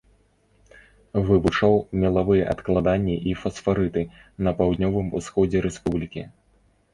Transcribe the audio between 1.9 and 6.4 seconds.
мелавыя адкладанні і фасфарыты на паўднёвым усходзе рэспублікі.